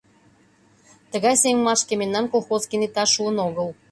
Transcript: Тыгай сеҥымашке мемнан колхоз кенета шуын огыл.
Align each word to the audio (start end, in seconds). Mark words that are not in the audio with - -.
Тыгай 1.11 1.35
сеҥымашке 1.41 1.93
мемнан 2.01 2.25
колхоз 2.33 2.63
кенета 2.69 3.03
шуын 3.13 3.37
огыл. 3.47 3.69